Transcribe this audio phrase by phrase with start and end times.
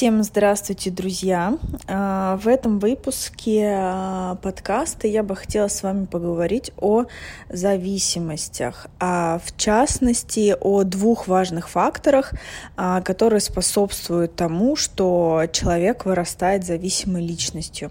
[0.00, 1.58] Всем здравствуйте, друзья!
[1.86, 7.04] А, в этом выпуске а, подкаста я бы хотела с вами поговорить о
[7.50, 12.32] зависимостях, а в частности о двух важных факторах,
[12.78, 17.90] а, которые способствуют тому, что человек вырастает зависимой личностью.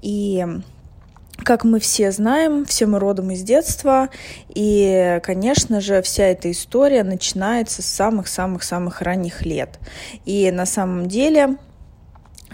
[0.00, 0.46] И
[1.42, 4.08] как мы все знаем, все мы родом из детства,
[4.48, 9.78] и, конечно же, вся эта история начинается с самых-самых-самых ранних лет.
[10.24, 11.56] И на самом деле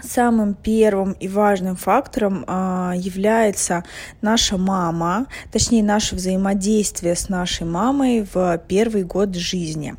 [0.01, 3.83] Самым первым и важным фактором а, является
[4.21, 9.95] наша мама, точнее наше взаимодействие с нашей мамой в первый год жизни.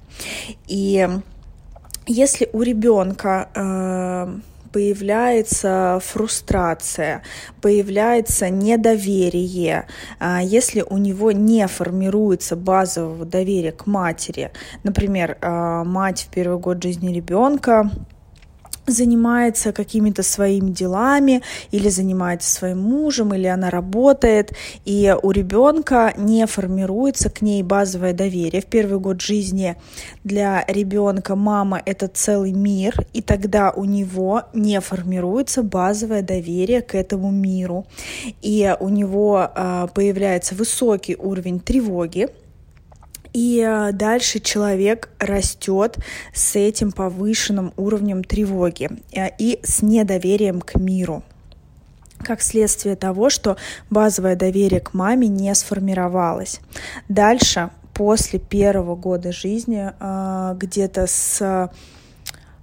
[0.67, 1.07] И
[2.07, 4.41] если у ребенка э,
[4.73, 7.23] появляется фрустрация,
[7.61, 9.87] появляется недоверие,
[10.19, 14.53] а, если у него не формируется базового доверия к матери,
[14.83, 17.91] например, а, мать в первый год жизни ребенка
[18.87, 24.53] занимается какими-то своими делами или занимается своим мужем, или она работает,
[24.85, 28.63] и у ребенка не формируется к ней базовое доверие.
[28.63, 29.77] В первый год жизни
[30.25, 36.95] для ребенка мама это целый мир, и тогда у него не формируется базовое доверие к
[36.95, 37.87] этому миру,
[38.43, 42.29] и у него э, появляется высокий уровень тревоги,
[43.33, 45.99] и э, дальше человек растет
[46.35, 51.23] с этим повышенным уровнем тревоги э, и с недоверием к миру
[52.23, 53.57] как следствие того, что
[53.89, 56.61] базовое доверие к маме не сформировалось.
[57.09, 61.71] Дальше, после первого года жизни, э, где-то с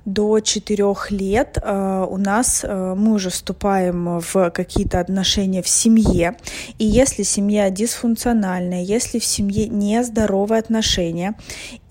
[0.08, 6.38] до четырех лет э, у нас э, мы уже вступаем в какие-то отношения в семье.
[6.80, 11.36] И если семья дисфункциональная, если в семье нездоровые отношения,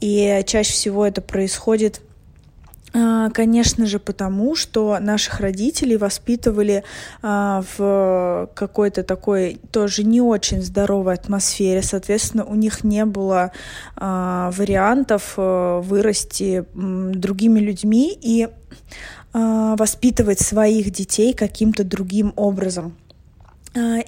[0.00, 2.00] и чаще всего это происходит
[3.32, 6.82] конечно же, потому что наших родителей воспитывали
[7.22, 11.82] а, в какой-то такой тоже не очень здоровой атмосфере.
[11.82, 13.52] Соответственно, у них не было
[13.96, 18.48] а, вариантов э, вырасти другими людьми и
[19.32, 22.96] воспитывать своих детей каким-то другим образом.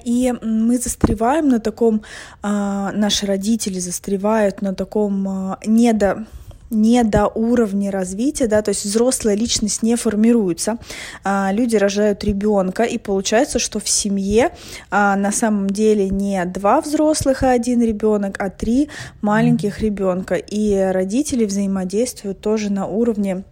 [0.03, 2.01] И мы застреваем на таком,
[2.41, 6.25] наши родители застревают на таком недо
[6.69, 10.77] не до уровня развития, да, то есть взрослая личность не формируется,
[11.23, 14.51] а, люди рожают ребенка, и получается, что в семье
[14.91, 18.89] а, на самом деле не два взрослых и один ребенок, а три
[19.21, 23.43] маленьких ребенка, и родители взаимодействуют тоже на уровне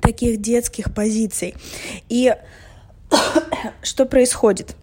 [0.00, 1.54] таких детских позиций.
[2.08, 2.34] И
[3.82, 4.76] что происходит?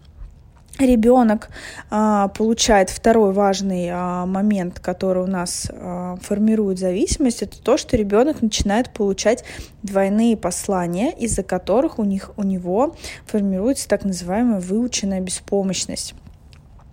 [0.80, 1.50] Ребенок
[1.90, 7.98] а, получает второй важный а, момент, который у нас а, формирует зависимость, это то, что
[7.98, 9.44] ребенок начинает получать
[9.84, 16.16] двойные послания, из-за которых у них у него формируется так называемая выученная беспомощность.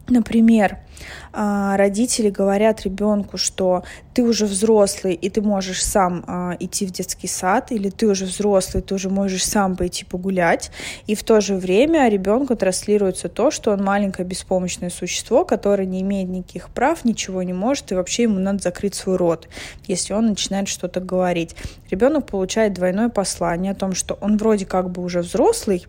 [0.09, 0.79] Например,
[1.33, 6.91] а, родители говорят ребенку, что ты уже взрослый, и ты можешь сам а, идти в
[6.91, 10.71] детский сад, или ты уже взрослый, ты уже можешь сам пойти погулять,
[11.07, 16.03] и в то же время ребенку транслируется то, что он маленькое беспомощное существо, которое не
[16.03, 19.49] имеет никаких прав, ничего не может, и вообще ему надо закрыть свой рот,
[19.87, 21.55] если он начинает что-то говорить.
[21.91, 25.87] Ребенок получает двойное послание о том, что он вроде как бы уже взрослый,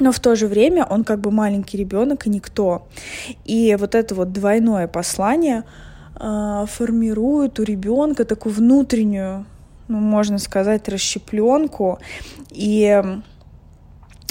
[0.00, 2.88] но в то же время он как бы маленький ребенок и никто.
[3.44, 5.64] И вот это вот двойное послание
[6.18, 9.44] э, формирует у ребенка такую внутреннюю,
[9.88, 11.98] ну, можно сказать, расщепленку.
[12.50, 13.02] И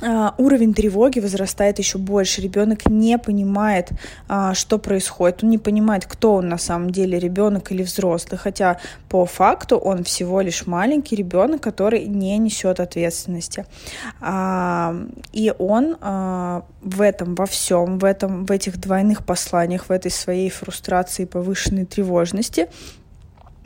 [0.02, 2.42] уровень тревоги возрастает еще больше.
[2.42, 3.90] Ребенок не понимает,
[4.28, 5.44] а, что происходит.
[5.44, 8.38] Он не понимает, кто он на самом деле, ребенок или взрослый.
[8.38, 13.66] Хотя по факту он всего лишь маленький ребенок, который не несет ответственности.
[14.22, 14.96] А,
[15.34, 20.50] и он в этом, во всем, в, этом, в этих двойных посланиях, в этой своей
[20.50, 22.70] фрустрации и повышенной тревожности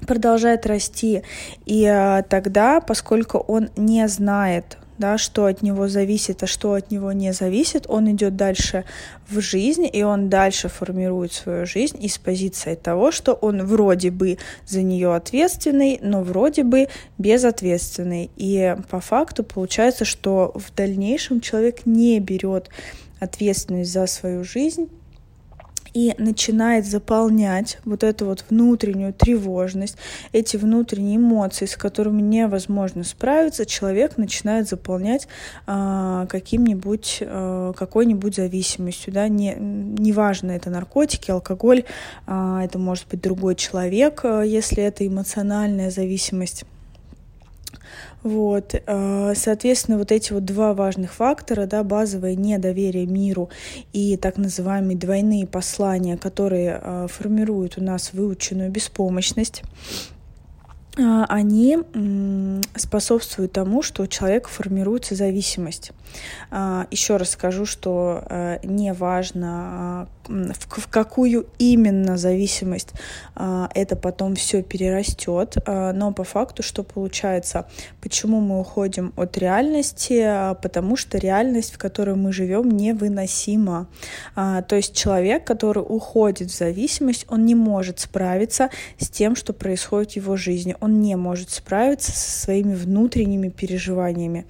[0.08, 1.24] продолжает расти.
[1.66, 7.12] И тогда, поскольку он не знает, да, что от него зависит, а что от него
[7.12, 8.86] не зависит, он идет дальше
[9.28, 14.38] в жизнь, и он дальше формирует свою жизнь из позиции того, что он вроде бы
[14.66, 16.88] за нее ответственный, но вроде бы
[17.18, 18.30] безответственный.
[18.36, 22.70] И по факту получается, что в дальнейшем человек не берет
[23.20, 24.90] ответственность за свою жизнь,
[25.94, 29.98] и начинает заполнять вот эту вот внутреннюю тревожность,
[30.32, 35.28] эти внутренние эмоции, с которыми невозможно справиться, человек начинает заполнять
[35.68, 41.84] э, каким-нибудь, э, какой-нибудь зависимостью, да, не, неважно, это наркотики, алкоголь,
[42.28, 46.66] э, это может быть другой человек, э, если это эмоциональная зависимость
[48.24, 53.50] Вот, э, соответственно, вот эти вот два важных фактора, да, базовое недоверие миру
[53.92, 59.64] и так называемые двойные послания, которые э, формируют у нас выученную беспомощность,
[60.96, 61.80] они
[62.76, 65.92] способствуют тому, что у человека формируется зависимость.
[66.52, 72.94] Еще раз скажу, что не важно, в какую именно зависимость
[73.36, 75.58] а, это потом все перерастет.
[75.66, 77.68] А, но по факту, что получается,
[78.02, 83.88] почему мы уходим от реальности, а, потому что реальность, в которой мы живем, невыносима.
[84.36, 90.14] То есть человек, который уходит в зависимость, он не может справиться с тем, что происходит
[90.14, 90.76] в его жизни.
[90.84, 94.46] Он не может справиться со своими внутренними переживаниями.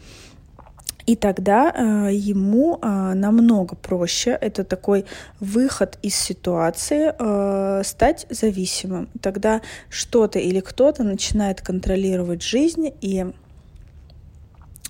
[1.06, 5.06] И тогда э, ему э, намного проще, это такой
[5.40, 9.10] выход из ситуации, э, стать зависимым.
[9.22, 13.28] Тогда что-то или кто-то начинает контролировать жизнь, и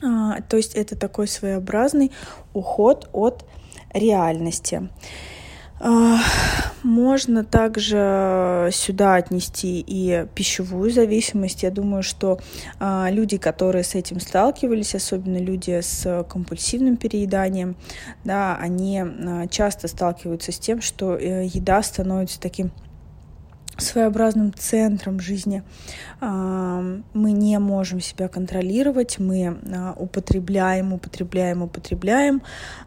[0.01, 2.13] э, то есть это такой своеобразный
[2.53, 3.43] уход от
[3.93, 4.87] реальности.
[5.79, 11.63] Можно также сюда отнести и пищевую зависимость.
[11.63, 12.39] Я думаю, что
[12.79, 17.75] а, люди, которые с этим сталкивались, особенно люди с компульсивным перееданием,
[18.25, 22.71] да, они а, часто сталкиваются с тем, что э, еда становится таким
[23.77, 25.63] своеобразным центром жизни.
[26.21, 32.41] Мы не можем себя контролировать, мы а, употребляем, употребляем, употребляем,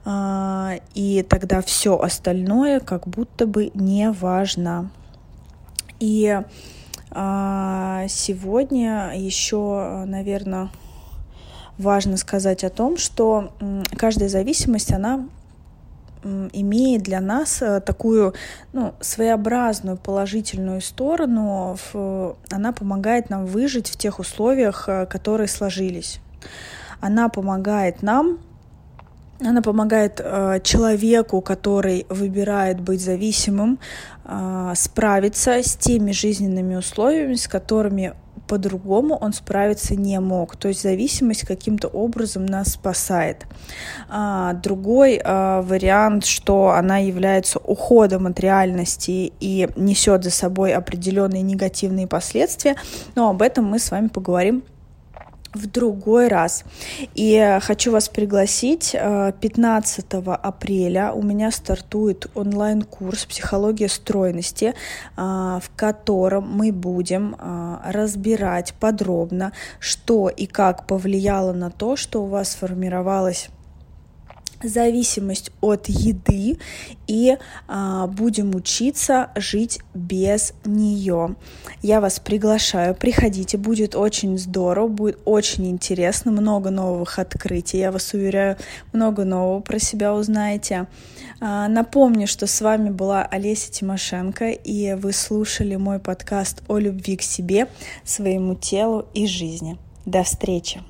[0.04, 4.90] а, и тогда все остальное как будто бы не важно.
[5.98, 6.40] И
[7.10, 10.70] а, сегодня еще, наверное,
[11.78, 13.52] важно сказать о том, что
[13.96, 15.28] каждая зависимость, она
[16.52, 18.34] имеет для нас э, такую
[18.72, 21.76] ну, своеобразную положительную сторону.
[22.50, 26.20] Она помогает нам выжить в тех условиях, э, которые сложились.
[27.00, 28.38] Она помогает нам
[29.40, 33.78] она помогает э, человеку, который выбирает быть зависимым,
[34.24, 38.14] э, справиться с теми жизненными условиями, с которыми
[38.46, 40.56] по-другому он справиться не мог.
[40.56, 43.46] То есть зависимость каким-то образом нас спасает.
[44.08, 51.42] А, другой а, вариант, что она является уходом от реальности и несет за собой определенные
[51.42, 52.76] негативные последствия,
[53.14, 54.62] но об этом мы с вами поговорим
[55.56, 56.64] в другой раз.
[57.14, 58.92] И хочу вас пригласить.
[58.92, 67.76] 15 э, апреля у меня стартует онлайн-курс «Психология стройности», э, в котором мы будем э,
[67.86, 73.48] разбирать подробно, что и как повлияло на то, что у вас сформировалось
[74.62, 76.58] зависимость от еды
[77.06, 77.36] и
[77.68, 81.36] а, будем учиться жить без нее.
[81.82, 88.12] Я вас приглашаю, приходите, будет очень здорово, будет очень интересно, много новых открытий, я вас
[88.14, 88.56] уверяю,
[88.92, 90.86] много нового про себя узнаете.
[91.40, 97.16] А, напомню, что с вами была Олеся Тимошенко, и вы слушали мой подкаст о любви
[97.16, 97.68] к себе,
[98.04, 99.78] своему телу и жизни.
[100.04, 100.80] До встречи!